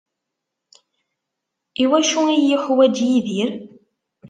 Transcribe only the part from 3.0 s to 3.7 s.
Yidir?